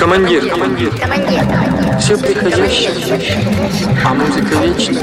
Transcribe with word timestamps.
Командир, 0.00 0.48
командир, 0.48 0.90
Командир. 0.98 1.42
все 2.00 2.16
приходящее, 2.16 2.90
а 4.02 4.14
музыка 4.14 4.56
вечна. 4.62 4.98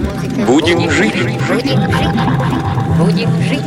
Музыка 0.00 0.46
Будем 0.46 0.90
жить. 0.90 1.12
Будем 1.12 1.44
жить. 1.44 1.76
Будем 2.98 3.30
жить. 3.42 3.60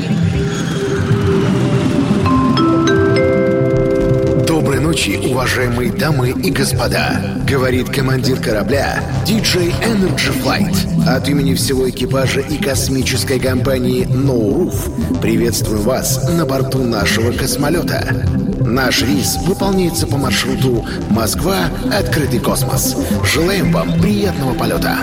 Доброй 4.48 4.80
ночи, 4.80 5.20
уважаемые 5.30 5.92
дамы 5.92 6.32
и 6.32 6.50
господа. 6.50 7.22
Говорит 7.48 7.90
командир 7.90 8.42
корабля 8.42 9.04
DJ 9.28 9.72
Energy 9.84 10.34
Flight. 10.44 11.08
От 11.08 11.30
имени 11.30 11.54
всего 11.54 11.88
экипажа 11.88 12.40
и 12.40 12.58
космической 12.58 13.40
компании 13.40 14.08
No 14.08 14.66
Roof 14.66 15.20
приветствую 15.22 15.82
вас 15.82 16.28
на 16.28 16.48
борту 16.48 16.84
нашего 16.84 17.32
космолета. 17.32 18.26
Наш 18.60 19.02
рейс 19.02 19.38
выполняется 19.46 20.05
по 20.05 20.18
маршруту 20.18 20.86
Москва– 21.09 21.70
Открытый 21.94 22.40
космос. 22.40 22.95
Желаем 23.23 23.72
вам 23.72 23.99
приятного 23.99 24.54
полета. 24.54 24.98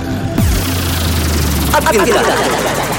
It 1.93 2.96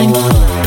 anymore. 0.00 0.59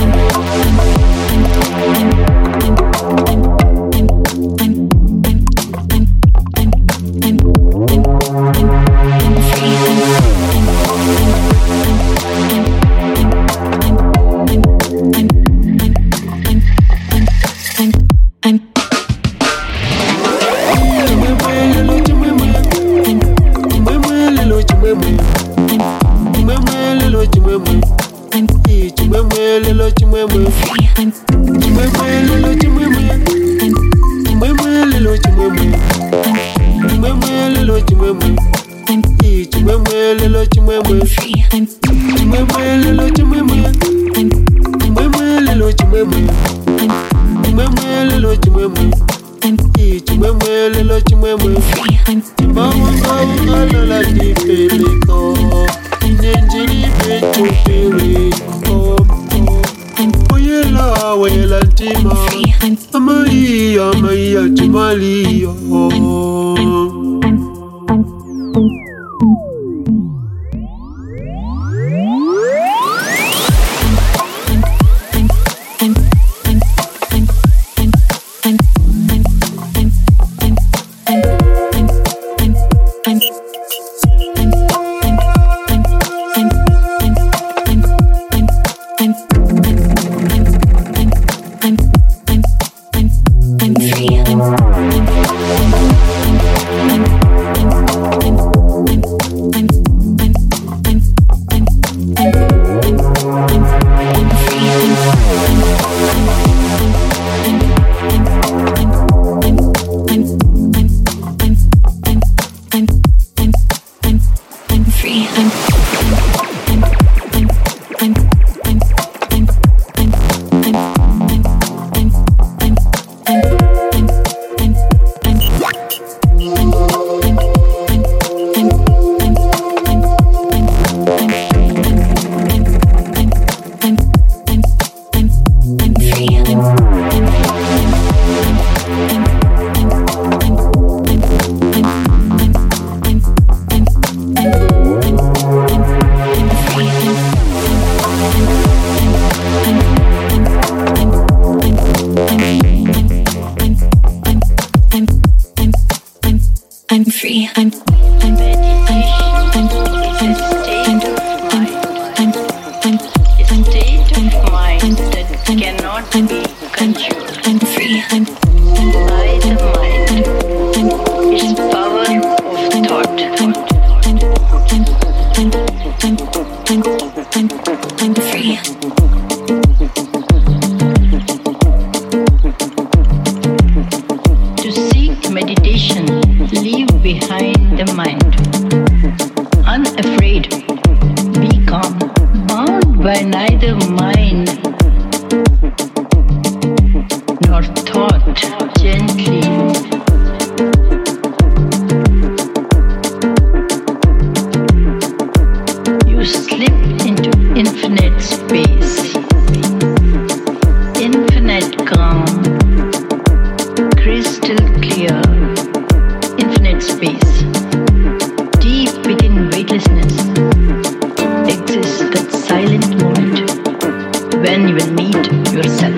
Then 224.44 224.76
will 224.76 224.92
meet 224.92 225.16
yourself. 225.54 225.96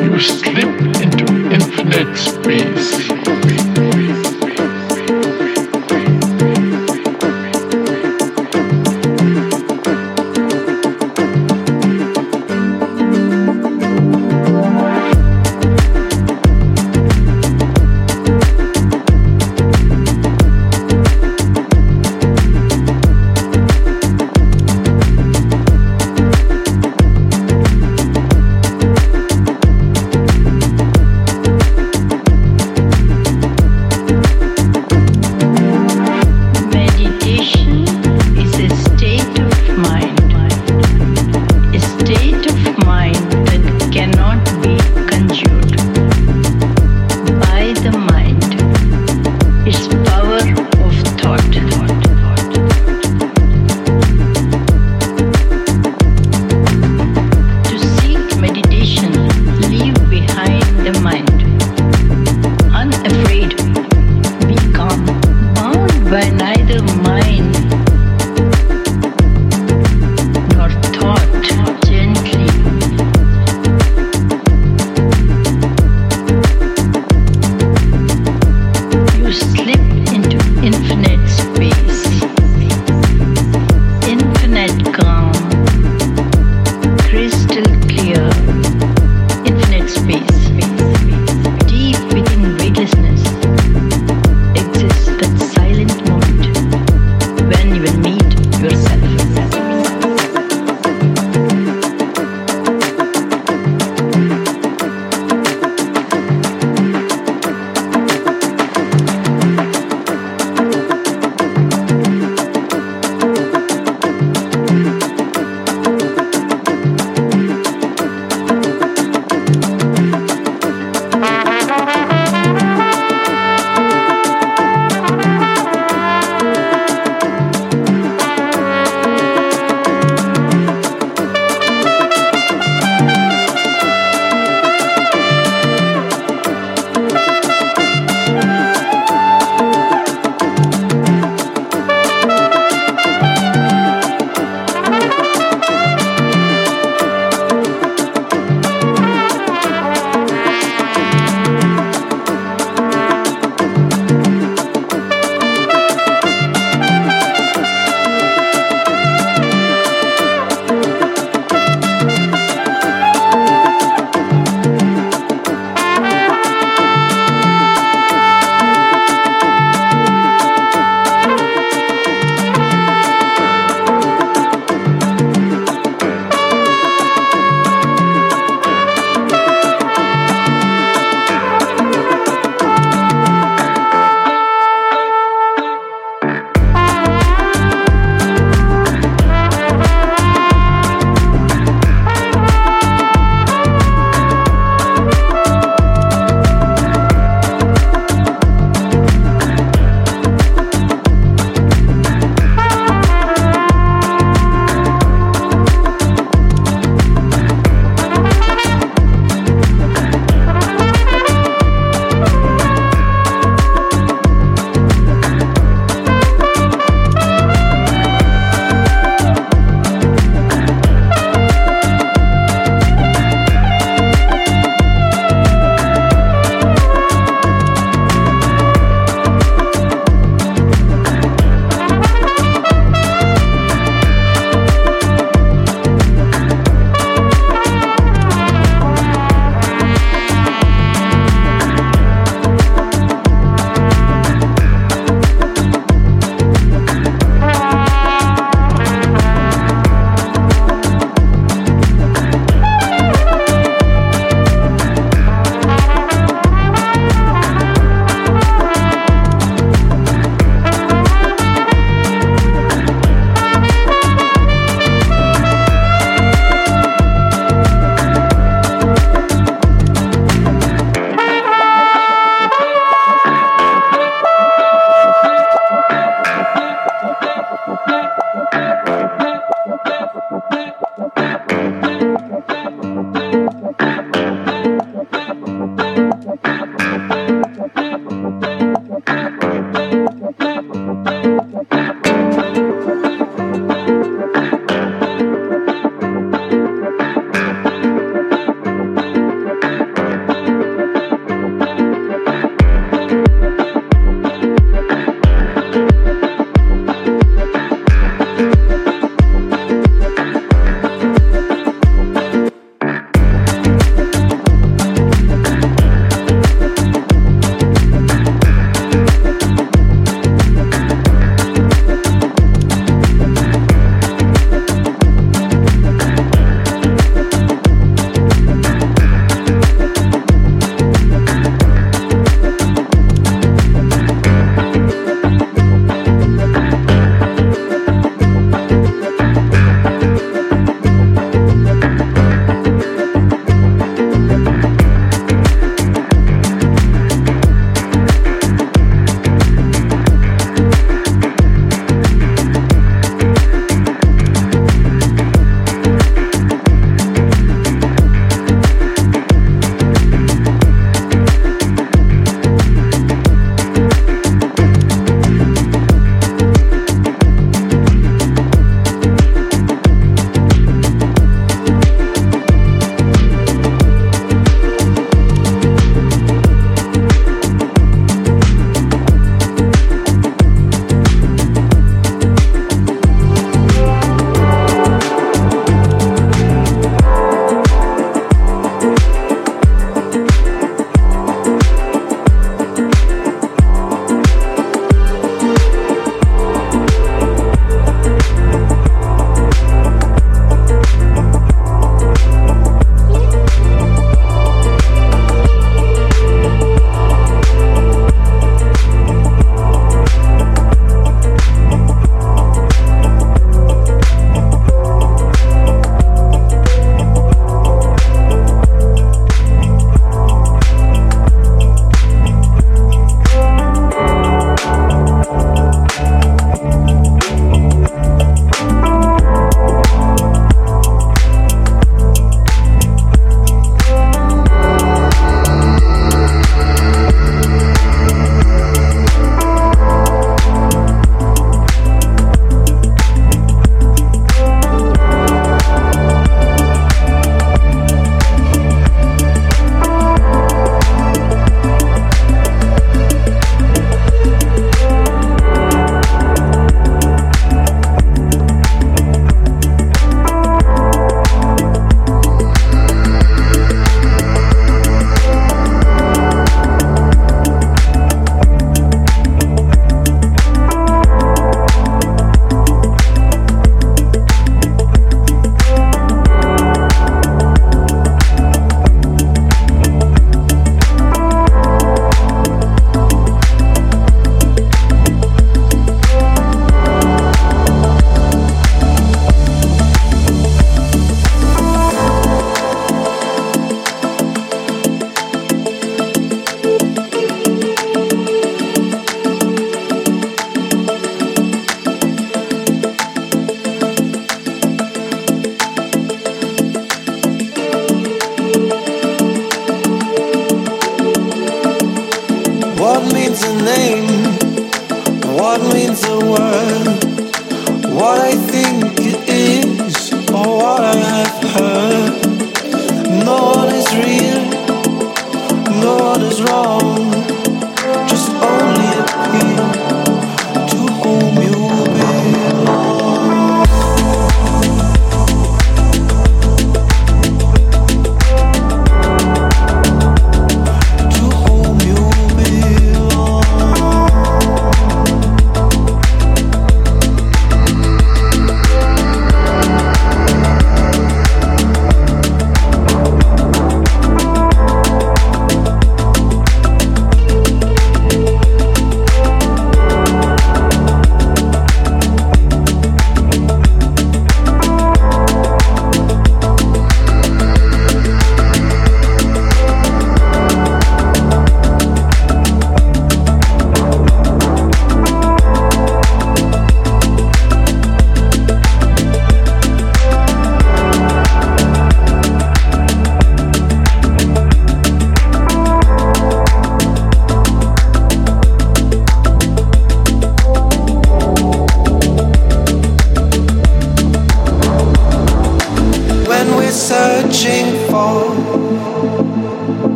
You 0.00 0.18
slip 0.18 0.80
into 1.02 1.26
infinite 1.52 2.16
space. 2.16 3.57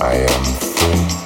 I 0.00 0.14
am 0.14 0.44
free. 0.44 1.23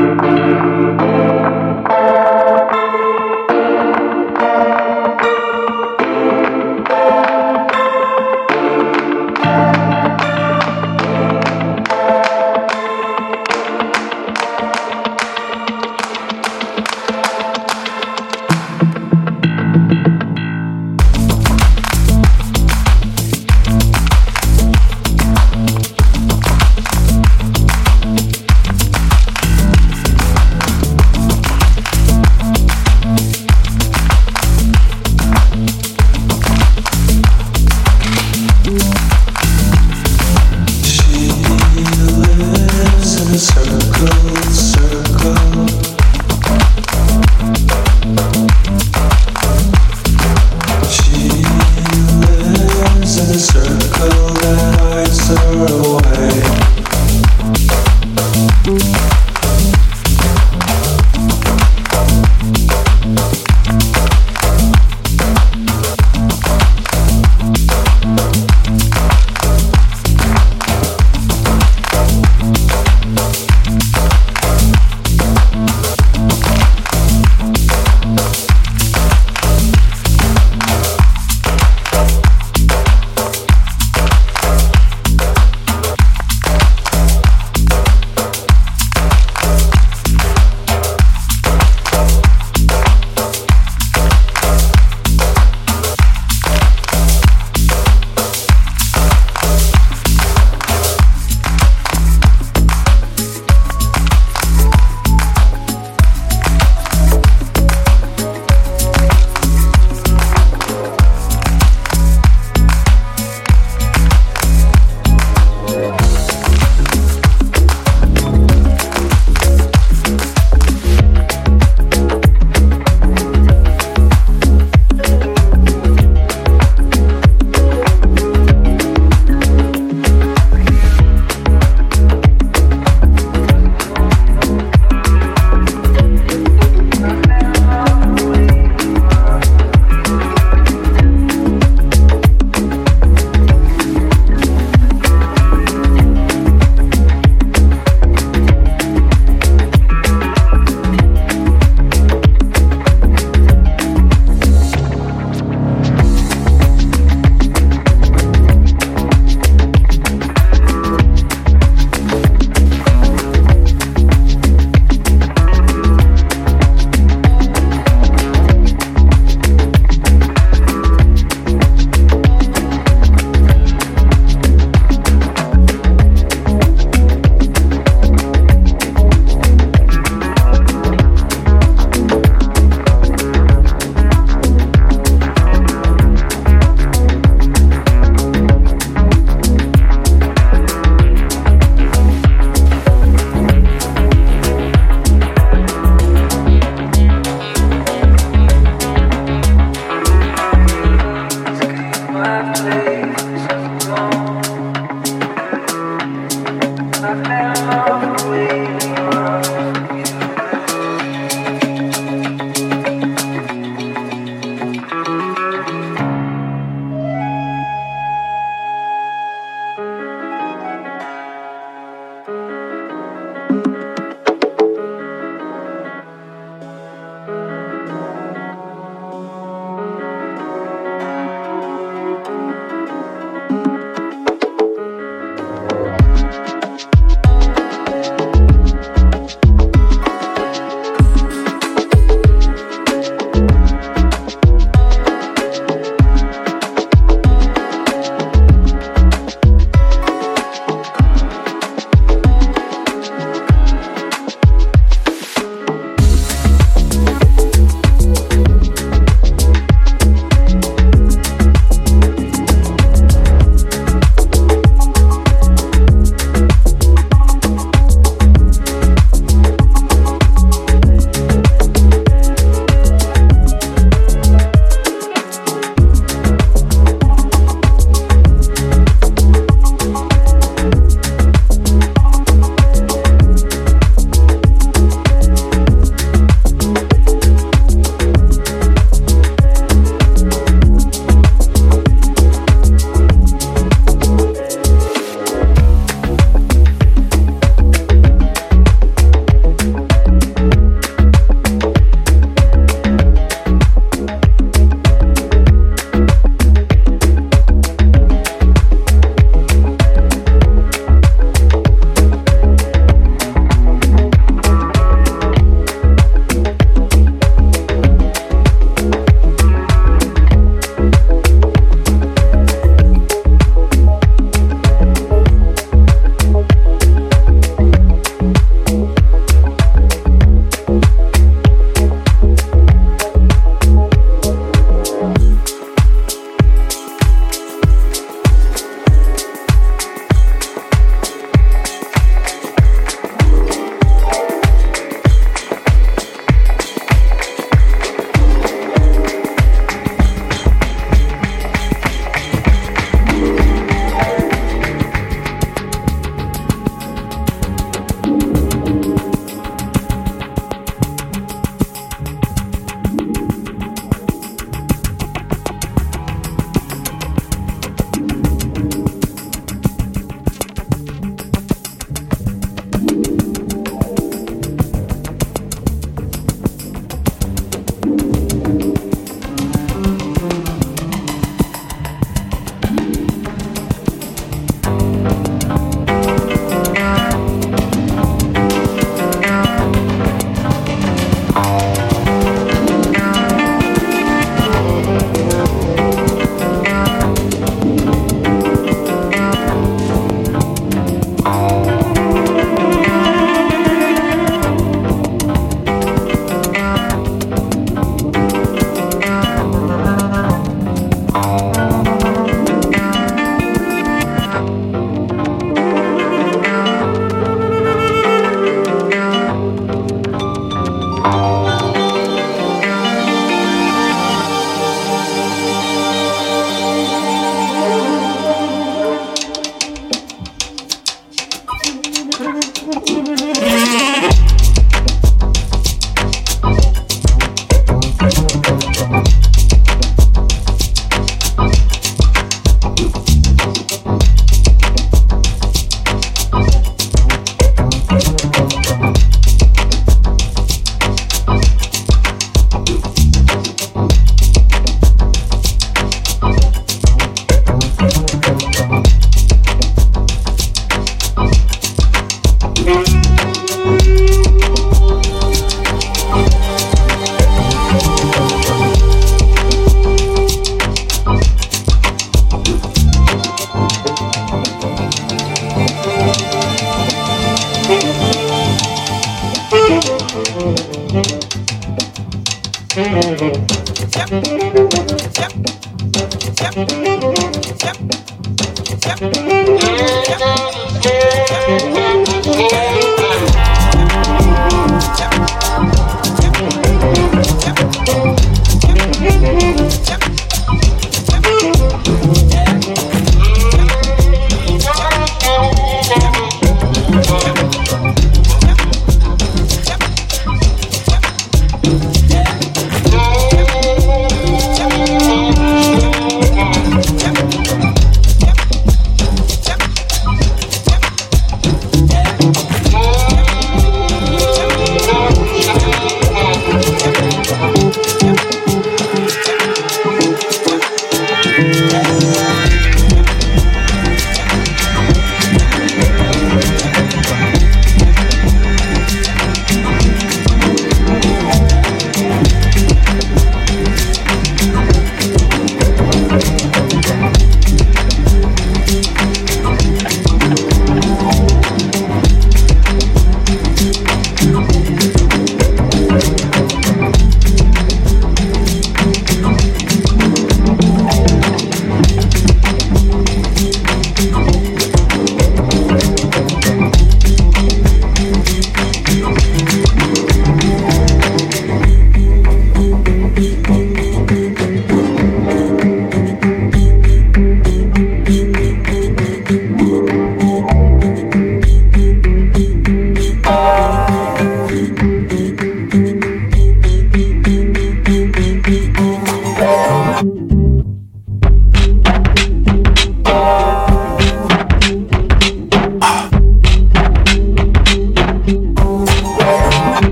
Música 0.00 1.59